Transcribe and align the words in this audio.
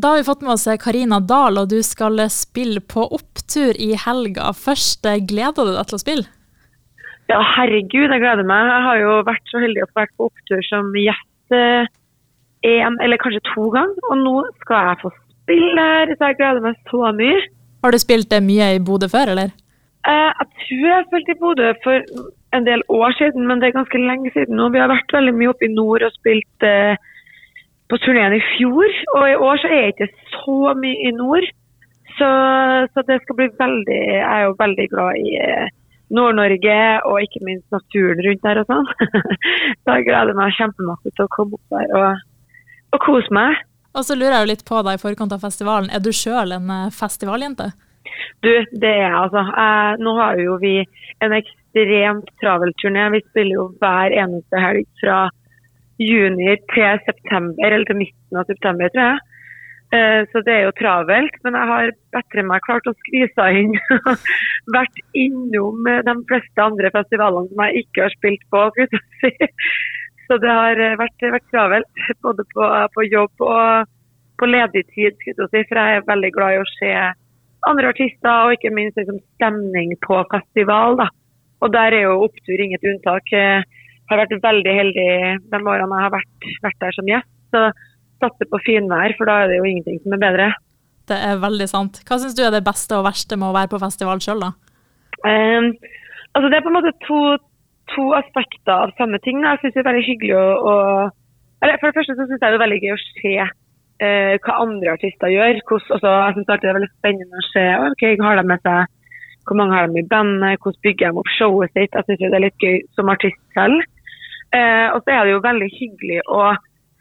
Da 0.00 0.12
har 0.12 0.20
vi 0.20 0.24
fått 0.24 0.44
med 0.46 0.54
oss 0.54 0.68
Karina 0.80 1.18
Dahl, 1.20 1.58
og 1.60 1.68
du 1.68 1.80
skal 1.84 2.22
spille 2.32 2.80
på 2.80 3.04
opptur 3.12 3.76
i 3.76 3.90
helga. 4.00 4.52
Først, 4.56 5.04
gleder 5.28 5.66
du 5.66 5.74
deg 5.74 5.90
til 5.90 5.98
å 5.98 6.00
spille? 6.00 6.26
Ja, 7.28 7.40
herregud, 7.56 8.08
jeg 8.08 8.22
gleder 8.22 8.46
meg. 8.46 8.70
Jeg 8.70 8.86
har 8.86 9.00
jo 9.02 9.16
vært 9.28 9.52
så 9.52 9.60
heldig 9.62 9.84
å 9.84 9.90
få 9.90 10.00
vært 10.00 10.14
på 10.16 10.28
opptur 10.30 10.62
som 10.70 10.88
gjest 10.96 11.58
én 12.66 12.96
eller 13.00 13.20
kanskje 13.20 13.42
to 13.52 13.68
ganger, 13.74 14.00
og 14.10 14.18
nå 14.24 14.36
skal 14.64 14.90
jeg 14.90 15.00
få 15.02 15.12
spille 15.14 15.86
her, 15.92 16.12
så 16.16 16.30
jeg 16.30 16.38
gleder 16.40 16.64
meg 16.64 16.80
så 16.90 17.12
mye. 17.16 17.40
Har 17.84 17.94
du 17.94 18.00
spilt 18.00 18.34
mye 18.44 18.74
i 18.76 18.82
Bodø 18.84 19.08
før, 19.10 19.32
eller? 19.34 19.54
Eh, 20.08 20.30
jeg 20.40 20.48
tror 20.64 20.86
jeg 20.90 21.06
spilte 21.08 21.34
i 21.34 21.40
Bodø 21.40 21.70
for 21.84 22.26
en 22.56 22.66
del 22.66 22.84
år 22.88 23.16
siden, 23.18 23.46
men 23.48 23.60
det 23.60 23.70
er 23.70 23.78
ganske 23.78 24.00
lenge 24.00 24.32
siden 24.34 24.56
nå. 24.58 24.68
Vi 24.74 24.82
har 24.82 24.92
vært 24.92 25.16
veldig 25.16 25.34
mye 25.36 25.52
oppe 25.52 25.68
i 25.68 25.72
nord 25.72 26.04
og 26.04 26.14
spilt 26.16 26.66
eh, 26.66 27.00
på 27.90 27.98
turneen 28.04 28.36
i 28.36 28.44
fjor. 28.54 29.00
Og 29.16 29.24
i 29.26 29.38
år 29.48 29.60
så 29.62 29.70
er 29.70 29.82
jeg 29.84 29.94
ikke 29.94 30.12
så 30.36 30.74
mye 30.78 31.08
i 31.08 31.12
nord. 31.16 31.46
Så, 32.18 32.30
så 32.92 33.04
det 33.08 33.20
skal 33.22 33.36
bli 33.38 33.46
veldig 33.56 34.00
Jeg 34.12 34.24
er 34.26 34.42
jo 34.42 34.56
veldig 34.58 34.86
glad 34.92 35.20
i 35.20 35.36
eh, 35.40 35.68
Nord-Norge 36.12 36.78
og 37.06 37.22
ikke 37.22 37.44
minst 37.46 37.66
naturen 37.72 38.20
rundt 38.26 38.42
der 38.46 38.60
og 38.62 38.70
sånn. 38.70 38.88
så 39.82 39.96
jeg 39.96 40.08
gleder 40.08 40.36
meg 40.36 40.56
kjempemasse 40.58 41.12
til 41.14 41.26
å 41.26 41.32
komme 41.36 41.58
opp 41.58 41.76
der 41.76 41.94
og, 41.96 42.24
og 42.96 43.04
kose 43.06 43.36
meg. 43.36 43.60
Og 43.96 44.06
så 44.06 44.16
lurer 44.18 44.36
jeg 44.36 44.44
jo 44.44 44.50
litt 44.52 44.66
på 44.66 44.82
deg 44.86 44.98
i 44.98 45.02
forkant 45.02 45.32
av 45.34 45.42
festivalen. 45.42 45.90
Er 45.94 46.02
du 46.02 46.10
sjøl 46.14 46.54
en 46.58 46.74
eh, 46.74 46.90
festivaljente? 46.94 47.70
Du, 48.42 48.50
det 48.82 48.90
er 48.90 49.04
jeg 49.06 49.16
altså. 49.22 49.44
Eh, 49.64 49.92
nå 50.02 50.14
har 50.18 50.42
jo 50.42 50.58
vi 50.62 50.76
en 51.24 51.34
ekstremt 51.36 52.30
travel 52.42 52.74
turné. 52.82 53.08
Vi 53.14 53.22
spiller 53.28 53.58
jo 53.58 53.66
hver 53.82 54.14
eneste 54.24 54.62
helg 54.62 54.88
fra 55.02 55.24
juni 56.00 56.54
til 56.72 57.02
september, 57.06 57.66
eller 57.66 57.86
til 57.88 58.00
midten 58.00 58.40
av 58.40 58.48
september, 58.48 58.90
tror 58.94 59.06
jeg. 59.06 59.20
Eh, 59.90 60.20
så 60.30 60.42
det 60.46 60.54
er 60.54 60.66
jo 60.68 60.74
travelt. 60.78 61.38
Men 61.44 61.56
jeg 61.58 61.70
har 61.72 61.92
bedre 62.16 62.44
meg 62.46 62.66
klart 62.66 62.88
å 62.88 62.96
skvise 63.02 63.46
inn. 63.60 63.74
Vært 64.76 65.00
innom 65.18 65.88
de 66.06 66.14
fleste 66.30 66.66
andre 66.66 66.92
festivalene 66.94 67.50
som 67.50 67.64
jeg 67.66 67.84
ikke 67.84 68.06
har 68.06 68.14
spilt 68.18 68.44
på. 68.54 68.66
Så 70.30 70.36
det 70.38 70.46
har 70.46 70.78
vært, 70.94 71.24
vært 71.34 71.48
travelt. 71.50 72.04
Både 72.24 72.44
på, 72.54 72.66
på, 72.94 73.06
jobb 73.10 73.42
og 73.42 73.88
på 74.38 74.46
ledig 74.46 74.84
tid, 74.94 75.16
si. 75.26 75.32
for 75.34 75.74
jeg 75.74 75.96
er 75.96 76.06
veldig 76.06 76.30
glad 76.36 76.54
i 76.54 76.60
å 76.60 76.68
se 76.76 76.92
andre 77.66 77.90
artister, 77.90 78.46
og 78.46 78.54
ikke 78.54 78.70
minst 78.72 78.96
liksom, 78.96 79.18
stemning 79.34 79.96
på 80.06 80.20
festival. 80.30 80.94
Da. 81.02 81.08
Og 81.60 81.74
der 81.74 81.96
er 81.98 82.06
jo 82.06 82.28
opptur 82.28 82.62
inget 82.62 82.86
unntak. 82.92 83.26
Jeg 83.34 83.66
har 84.10 84.22
vært 84.22 84.42
veldig 84.42 84.74
heldig 84.80 85.10
de 85.52 85.60
årene 85.60 86.00
jeg 86.00 86.06
har 86.06 86.14
vært, 86.16 86.50
vært 86.66 86.82
der 86.84 86.96
som 86.96 87.10
gjest. 87.10 87.30
Så 87.54 87.62
satser 88.20 88.50
på 88.50 88.60
finvær, 88.66 89.14
for 89.18 89.30
da 89.30 89.42
er 89.42 89.50
det 89.50 89.60
jo 89.60 89.68
ingenting 89.68 90.00
som 90.02 90.16
er 90.16 90.22
bedre. 90.22 90.48
Det 91.10 91.18
er 91.26 91.40
veldig 91.42 91.68
sant. 91.70 92.02
Hva 92.06 92.20
syns 92.20 92.36
du 92.38 92.42
er 92.44 92.52
det 92.54 92.66
beste 92.66 92.98
og 92.98 93.06
verste 93.06 93.38
med 93.38 93.50
å 93.50 93.56
være 93.56 93.72
på 93.72 93.80
festival 93.82 94.20
sjøl, 94.22 94.44
da? 94.44 94.52
Um, 95.24 95.72
altså 96.36 96.50
det 96.50 96.58
er 96.58 96.66
på 96.66 96.70
en 96.70 96.78
måte 96.78 96.92
to, 97.06 97.22
to 97.94 98.04
aspekter 98.18 98.76
av 98.76 98.94
samme 99.00 99.18
ting. 99.24 99.42
Jeg 99.42 99.62
syns 99.62 99.74
det 99.74 99.82
er 99.82 99.90
veldig 99.90 100.06
hyggelig 100.06 100.36
å, 100.38 100.44
å 100.60 100.76
eller 101.60 101.76
For 101.80 101.90
det 101.90 101.98
første 101.98 102.16
så 102.16 102.24
syns 102.24 102.38
jeg 102.40 102.54
det 102.54 102.56
er 102.56 102.62
veldig 102.62 102.80
gøy 102.84 102.94
å 102.94 103.02
se 103.04 103.34
uh, 103.44 104.34
hva 104.46 104.60
andre 104.62 104.94
artister 104.94 105.32
gjør. 105.34 105.60
Hvordan, 105.68 105.96
også, 105.96 106.14
jeg 106.14 106.36
synes 106.36 106.48
det 106.48 106.70
er 106.70 106.78
veldig 106.78 106.92
spennende 106.94 107.42
å 107.42 107.48
se 107.50 107.66
ok, 107.90 108.04
har 108.24 108.40
de 108.40 108.46
med 108.48 108.64
seg, 108.64 108.96
hvor 109.48 109.58
mange 109.58 109.76
har 109.76 109.90
de 109.90 110.00
i 110.00 110.08
bandet, 110.08 110.60
hvordan 110.62 110.84
bygger 110.86 111.10
de 111.10 111.20
opp 111.20 111.32
showet 111.36 111.74
sitt. 111.74 111.96
Jeg 111.96 112.06
syns 112.06 112.22
det 112.22 112.38
er 112.38 112.46
litt 112.46 112.64
gøy 112.64 112.78
som 112.96 113.12
artist 113.12 113.42
selv. 113.56 113.84
Eh, 114.56 114.88
og 114.94 115.02
så 115.04 115.14
er 115.14 115.26
det 115.26 115.34
jo 115.34 115.44
veldig 115.44 115.70
hyggelig 115.76 116.20
å 116.26 116.42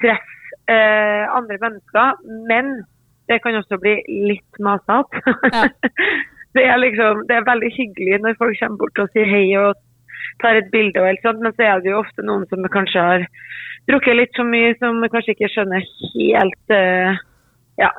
treffe 0.03 0.39
eh, 0.69 1.25
andre 1.33 1.57
mennesker, 1.61 2.19
men 2.49 2.81
det 3.29 3.39
kan 3.43 3.57
også 3.57 3.79
bli 3.81 3.95
litt 4.29 4.61
masete. 4.63 5.23
Ja. 5.53 5.65
det, 6.57 6.65
er 6.65 6.81
liksom, 6.81 7.25
det 7.29 7.37
er 7.37 7.47
veldig 7.47 7.71
hyggelig 7.75 8.19
når 8.23 8.37
folk 8.41 8.59
kommer 8.61 8.83
bort 8.83 9.01
og 9.03 9.13
sier 9.13 9.29
hei 9.29 9.45
og 9.61 9.77
tar 10.43 10.59
et 10.59 10.69
bilde, 10.73 10.99
og 11.01 11.09
alt 11.09 11.25
sånt, 11.25 11.41
men 11.43 11.55
så 11.55 11.65
er 11.65 11.81
det 11.83 11.91
jo 11.91 12.01
ofte 12.01 12.25
noen 12.25 12.45
som 12.51 12.65
kanskje 12.71 13.05
har 13.05 13.25
drukket 13.89 14.17
litt 14.17 14.37
for 14.37 14.47
mye, 14.47 14.75
som 14.81 15.01
kanskje 15.11 15.35
ikke 15.35 15.49
skjønner 15.53 15.85
helt 16.13 16.75
eh, 16.75 17.19
ja, 17.79 17.89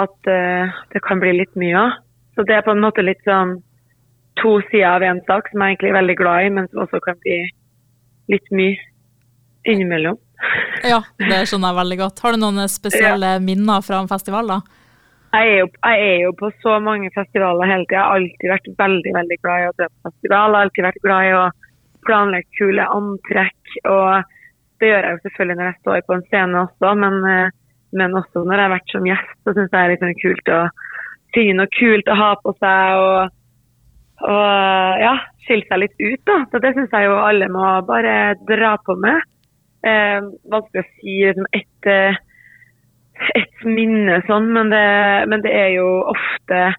at 0.00 0.30
uh, 0.30 0.82
det 0.94 1.02
kan 1.04 1.20
bli 1.20 1.34
litt 1.36 1.52
mye 1.58 1.76
av. 1.76 1.98
Så 2.32 2.46
det 2.48 2.56
er 2.56 2.64
på 2.64 2.72
en 2.72 2.80
måte 2.80 3.04
litt 3.04 3.20
sånn 3.26 3.58
to 4.40 4.54
sider 4.70 4.88
av 4.88 5.04
en 5.04 5.20
sak 5.26 5.50
som 5.50 5.60
jeg 5.60 5.74
egentlig 5.74 5.90
er 5.92 5.98
veldig 5.98 6.16
glad 6.16 6.46
i, 6.46 6.52
men 6.56 6.68
som 6.70 6.84
også 6.86 7.02
kan 7.04 7.18
bli 7.24 7.42
litt 8.30 8.52
mye 8.54 8.76
innimellom. 9.68 10.18
ja, 10.92 11.00
det 11.18 11.44
skjønner 11.48 11.72
jeg 11.72 11.80
veldig 11.80 11.98
godt. 12.02 12.22
Har 12.24 12.34
du 12.34 12.42
noen 12.42 12.70
spesielle 12.70 13.34
ja. 13.36 13.42
minner 13.42 13.84
fra 13.86 14.02
en 14.02 14.10
festival, 14.10 14.50
da? 14.50 14.60
Jeg 15.32 15.48
er, 15.48 15.58
jo, 15.62 15.68
jeg 15.80 16.00
er, 16.04 16.16
jo, 16.26 16.32
på 16.36 16.50
så 16.60 16.76
mange 16.84 17.08
festivaler 17.14 17.70
hele 17.70 17.86
tida. 17.86 17.96
Jeg 17.96 18.04
har 18.04 18.18
alltid 18.18 18.50
vært 18.52 18.66
veldig 18.82 19.12
veldig 19.16 19.38
glad 19.40 19.62
i 19.62 19.68
å 19.70 19.76
dra 19.78 19.88
på 19.88 20.10
festival. 20.10 20.42
Jeg 20.42 20.58
har 20.58 20.66
alltid 20.66 20.86
vært 20.88 21.04
glad 21.06 21.28
i 21.28 21.36
å 21.38 21.44
planlegge 22.06 22.58
kule 22.58 22.88
antrekk. 22.98 23.76
og 23.88 24.10
Det 24.82 24.90
gjør 24.90 25.06
jeg 25.06 25.16
jo 25.16 25.22
selvfølgelig 25.24 25.58
når 25.58 25.70
jeg 25.70 25.78
står 25.80 26.04
på 26.06 26.16
en 26.18 26.26
scene 26.26 26.64
også, 26.66 26.94
men, 27.04 27.16
eh, 27.32 27.54
men 27.96 28.18
også 28.20 28.44
når 28.44 28.56
jeg 28.58 28.66
har 28.66 28.74
vært 28.74 28.92
som 28.92 29.08
gjest. 29.08 29.32
Så 29.40 29.54
syns 29.56 29.70
jeg 29.70 29.72
det 29.72 29.82
er 29.82 29.92
litt 29.94 30.04
sånn 30.04 30.20
kult 30.20 30.52
å 30.52 30.60
finne 31.32 31.56
noe 31.62 31.72
kult 31.78 32.12
å 32.12 32.18
ha 32.18 32.30
på 32.42 32.54
seg. 32.58 33.00
og 33.06 33.38
og 34.22 35.02
ja, 35.02 35.16
skille 35.46 35.66
seg 35.68 35.82
litt 35.82 35.96
ut. 36.00 36.22
da. 36.28 36.38
Så 36.50 36.60
Det 36.62 36.74
syns 36.76 36.94
jeg 36.94 37.08
jo 37.08 37.18
alle 37.18 37.48
må 37.52 37.66
bare 37.88 38.34
dra 38.48 38.76
på 38.84 38.96
med. 39.00 39.24
Eh, 39.82 40.20
vanskelig 40.52 40.84
å 40.84 40.90
si 41.00 41.16
liksom, 41.26 41.48
et, 41.58 41.90
et 43.40 43.64
minne 43.66 44.20
sånn, 44.28 44.46
men 44.54 44.70
det, 44.70 44.86
men 45.30 45.42
det, 45.42 45.50
er 45.50 45.76
jo 45.80 45.88
ofte 46.14 46.72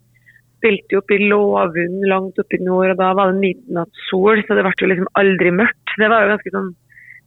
Spilte 0.64 0.96
jo 0.96 1.02
opp 1.02 1.12
i 1.12 1.18
Låvund 1.20 2.06
langt 2.08 2.38
oppe 2.40 2.56
i 2.56 2.64
nord, 2.64 2.94
og 2.94 3.00
da 3.02 3.09
var 3.18 3.34
det 3.34 3.42
midnattssol, 3.42 4.46
så 4.48 4.56
det 4.56 4.62
ble 4.64 4.72
jo 4.80 4.88
liksom 4.88 5.09
aldri 5.20 5.52
mørkt. 5.52 5.92
Det 6.00 6.08
var 6.08 6.24
jo 6.24 6.30
ganske 6.30 6.53
sånn 6.53 6.70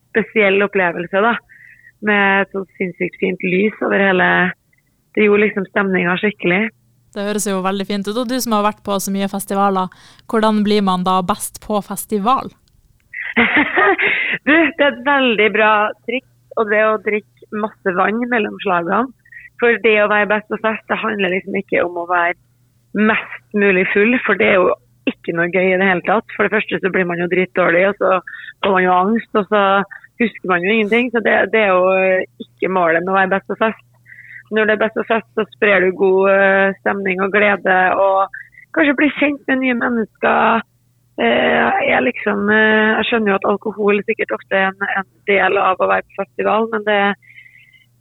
spesiell 0.08 0.64
opplevelse, 0.64 1.20
da. 1.20 1.34
Med 2.08 2.46
et 2.46 2.54
sånt 2.56 2.70
sinnssykt 2.80 3.18
fint 3.20 3.44
lys 3.44 3.76
over 3.84 4.00
hele 4.00 4.28
Det 5.12 5.26
gjorde 5.26 5.42
liksom 5.42 5.68
stemninga 5.68 6.16
skikkelig. 6.20 6.62
Det 7.14 7.24
høres 7.28 7.46
jo 7.48 7.62
veldig 7.64 7.86
fint 7.88 8.08
ut. 8.08 8.16
Og 8.16 8.28
du 8.28 8.36
som 8.42 8.56
har 8.56 8.64
vært 8.66 8.82
på 8.86 8.96
så 9.00 9.12
mye 9.14 9.28
festivaler, 9.32 9.92
hvordan 10.30 10.62
blir 10.66 10.84
man 10.86 11.06
da 11.06 11.20
best 11.26 11.60
på 11.64 11.80
festival? 11.84 12.50
du, 14.46 14.54
det 14.54 14.82
er 14.82 14.90
et 14.90 15.04
veldig 15.06 15.48
bra 15.54 15.70
triks, 16.08 16.32
og 16.56 16.72
det 16.72 16.82
å 16.84 16.98
drikke 17.04 17.60
masse 17.62 17.94
vann 17.96 18.22
mellom 18.32 18.58
slagene. 18.64 19.06
For 19.60 19.78
det 19.84 19.94
å 20.02 20.10
være 20.12 20.28
best 20.34 20.50
på 20.52 20.58
fest, 20.60 20.84
det 20.90 21.00
handler 21.00 21.32
liksom 21.32 21.56
ikke 21.56 21.84
om 21.86 22.02
å 22.02 22.08
være 22.10 22.36
mest 22.96 23.56
mulig 23.56 23.86
full, 23.92 24.16
for 24.26 24.36
det 24.40 24.50
er 24.52 24.58
jo 24.60 24.74
ikke 25.08 25.34
noe 25.36 25.48
gøy 25.52 25.72
i 25.72 25.78
det 25.78 25.88
hele 25.88 26.04
tatt. 26.06 26.28
For 26.36 26.46
det 26.46 26.54
første 26.56 26.80
så 26.82 26.92
blir 26.92 27.06
man 27.08 27.20
jo 27.22 27.28
dritdårlig, 27.32 27.86
og 27.90 28.00
så 28.00 28.18
får 28.64 28.76
man 28.76 28.84
jo 28.84 28.96
angst, 28.96 29.30
og 29.38 29.48
så 29.52 29.62
husker 30.20 30.52
man 30.52 30.64
jo 30.64 30.72
ingenting. 30.74 31.10
Så 31.12 31.22
det, 31.24 31.36
det 31.54 31.64
er 31.64 31.72
jo 31.72 32.46
ikke 32.46 32.72
målet 32.72 33.04
med 33.04 33.14
å 33.14 33.18
være 33.18 33.32
best 33.36 33.48
på 33.52 33.58
fest. 33.60 33.84
Når 34.54 34.68
det 34.68 34.76
er 34.76 34.82
best 34.84 34.98
og 35.00 35.06
fest, 35.08 35.28
så 35.34 35.44
sprer 35.56 35.82
du 35.82 35.96
god 35.98 36.30
eh, 36.30 36.74
stemning 36.82 37.22
og 37.24 37.32
glede, 37.34 37.76
og 37.98 38.30
kanskje 38.76 38.96
blir 38.98 39.14
kjent 39.18 39.42
med 39.50 39.62
nye 39.62 39.76
mennesker. 39.80 40.66
Eh, 41.16 41.78
jeg, 41.90 42.02
liksom, 42.06 42.44
eh, 42.52 42.92
jeg 42.98 43.08
skjønner 43.08 43.32
jo 43.32 43.38
at 43.40 43.48
alkohol 43.52 44.02
sikkert 44.04 44.36
ofte 44.36 44.58
er 44.60 44.68
en, 44.70 44.90
en 45.00 45.08
del 45.30 45.58
av 45.60 45.80
å 45.80 45.90
være 45.90 46.06
på 46.06 46.20
festival, 46.22 46.68
men 46.74 46.84
det, 46.86 47.00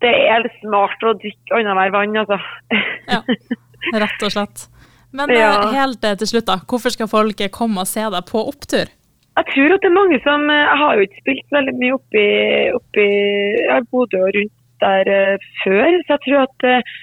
det 0.05 0.13
er 0.35 0.49
smart 0.59 1.05
å 1.07 1.15
drikke 1.21 1.61
annenhver 1.61 1.95
vann, 1.95 2.19
altså. 2.25 2.39
Ja, 3.09 3.23
rett 4.05 4.27
og 4.27 4.35
slett. 4.35 4.67
Men 5.15 5.31
ja. 5.31 5.49
Helt 5.71 6.03
til 6.03 6.27
slutt, 6.27 6.47
da. 6.49 6.59
Hvorfor 6.67 6.91
skal 6.91 7.07
folk 7.07 7.41
komme 7.55 7.85
og 7.85 7.89
se 7.89 8.03
deg 8.03 8.27
på 8.27 8.41
opptur? 8.51 8.91
Jeg 9.35 9.47
tror 9.51 9.73
at 9.75 9.83
det 9.83 9.89
er 9.89 9.95
mange 9.95 10.17
som 10.23 10.45
Jeg 10.47 10.77
har 10.79 10.95
jo 10.95 11.05
ikke 11.05 11.21
spilt 11.21 11.55
veldig 11.55 11.73
mye 11.75 11.95
oppi, 11.97 12.27
oppi 12.77 13.07
Bodø 13.91 14.21
og 14.23 14.37
rundt 14.37 14.53
der 14.85 15.11
uh, 15.11 15.47
før, 15.63 15.97
så 16.05 16.15
jeg 16.15 16.23
tror 16.25 16.43
at 16.45 16.67
uh, 16.69 16.93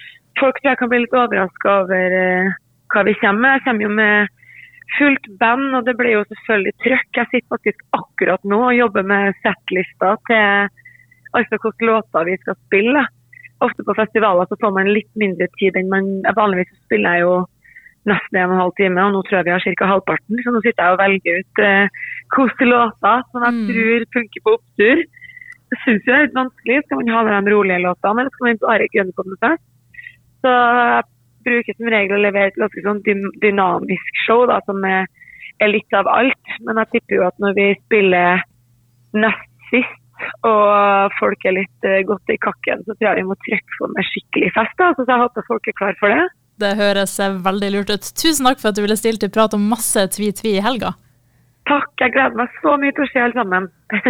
folk 0.40 0.60
tror 0.60 0.72
jeg 0.72 0.80
kan 0.80 0.92
bli 0.92 1.02
litt 1.04 1.18
overraska 1.18 1.74
over 1.82 2.16
uh, 2.18 2.54
hva 2.92 3.04
vi 3.08 3.18
kommer 3.20 3.42
med. 3.44 3.58
Jeg 3.58 3.66
kommer 3.66 3.86
jo 3.86 3.92
med 3.98 4.38
fullt 4.98 5.26
band, 5.40 5.72
og 5.76 5.86
det 5.86 5.96
blir 5.98 6.16
jo 6.18 6.26
selvfølgelig 6.28 6.74
trøkk. 6.84 7.10
Jeg 7.18 7.30
sitter 7.30 7.54
faktisk 7.56 7.84
akkurat 7.96 8.44
nå 8.48 8.60
og 8.68 8.76
jobber 8.76 9.06
med 9.14 9.40
settlista 9.44 10.14
til 10.28 10.70
altså 11.32 11.58
hvilke 11.58 11.88
låter 11.88 12.28
vi 12.28 12.36
skal 12.42 12.58
spille. 12.66 13.06
Ofte 13.64 13.86
på 13.86 13.96
festivaler 13.96 14.48
så 14.48 14.58
får 14.60 14.74
man 14.76 14.90
litt 14.92 15.10
mindre 15.18 15.48
tid 15.58 15.76
enn 15.78 15.90
man 15.92 16.08
Vanligvis 16.36 16.72
spiller 16.84 17.16
jeg 17.16 17.26
jo 17.26 17.34
nesten 18.10 18.38
en 18.38 18.50
og 18.50 18.56
en 18.56 18.62
halv 18.64 18.72
time, 18.78 19.02
og 19.04 19.14
nå 19.14 19.20
tror 19.26 19.38
jeg 19.38 19.46
vi 19.46 19.54
har 19.54 19.64
ca. 19.78 19.90
halvparten. 19.92 20.40
Så 20.42 20.52
nå 20.52 20.62
sitter 20.64 20.82
jeg 20.82 20.94
og 20.96 21.02
velger 21.02 21.42
ut 21.42 21.62
eh, 21.62 22.00
låter 22.66 23.26
som 23.30 23.46
jeg 23.46 23.54
mm. 23.58 23.66
tror 23.70 24.06
funker 24.16 24.44
på 24.44 24.54
opptur. 24.58 25.04
Det 25.72 25.78
synes 25.86 26.04
jeg 26.04 26.12
er 26.12 26.26
litt 26.26 26.36
vanskelig. 26.36 26.82
Skal 26.84 27.00
man 27.00 27.14
ha 27.14 27.22
med 27.24 27.48
de 27.48 27.54
rolige 27.54 27.80
låtene, 27.80 28.22
eller 28.22 28.34
skal 28.34 28.48
man 28.48 28.58
bare 28.60 28.88
gønne 28.92 29.16
på 29.16 29.24
med 29.24 29.38
seg? 29.40 29.62
Så 30.44 30.52
jeg 30.52 31.06
bruker 31.46 31.78
som 31.78 31.90
regel 31.94 32.18
å 32.18 32.22
levere 32.26 32.52
et 32.52 32.60
ganske 32.60 32.84
sånn 32.84 33.00
dynamisk 33.40 34.20
show 34.26 34.44
da, 34.50 34.58
som 34.68 34.84
er, 34.84 35.08
er 35.64 35.72
litt 35.72 35.96
av 35.96 36.10
alt. 36.12 36.54
Men 36.66 36.82
jeg 36.82 36.92
tipper 36.96 37.18
jo 37.18 37.24
at 37.30 37.40
når 37.42 37.56
vi 37.56 37.66
spiller 37.86 38.44
nest 39.16 39.48
sist, 39.70 39.98
og 40.46 41.14
folk 41.18 41.48
er 41.48 41.56
litt 41.56 41.88
uh, 41.88 41.98
godt 42.06 42.30
i 42.30 42.38
kakken, 42.44 42.84
så 42.84 42.94
tror 42.94 43.08
jeg 43.08 43.22
vi 43.22 43.28
må 43.30 43.38
trekke 43.42 43.78
på 43.78 43.88
med 43.90 44.06
skikkelig 44.10 44.52
fest. 44.58 44.76
da, 44.78 44.92
Så 44.98 45.08
jeg 45.08 45.24
håper 45.24 45.48
folk 45.48 45.66
er 45.72 45.78
klar 45.80 45.96
for 45.98 46.14
det. 46.14 46.28
Det 46.62 46.76
høres 46.78 47.16
veldig 47.48 47.70
lurt 47.74 47.90
ut. 47.90 48.12
Tusen 48.20 48.46
takk 48.46 48.60
for 48.60 48.70
at 48.70 48.78
du 48.78 48.84
ville 48.84 48.98
stille 49.00 49.18
til 49.18 49.32
prat 49.32 49.56
om 49.56 49.64
masse 49.72 50.04
tvi-tvi 50.14 50.58
i 50.58 50.62
helga. 50.62 50.92
Takk, 51.70 51.90
jeg 52.02 52.12
gleder 52.14 52.38
meg 52.38 52.54
så 52.60 52.76
mye 52.78 52.94
til 52.94 53.06
å 53.06 53.10
se 53.10 53.24
alle 53.24 53.38
sammen. 53.38 53.68